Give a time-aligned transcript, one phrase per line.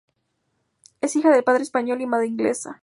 [0.99, 2.79] Es hija de padre español y madre inglesa.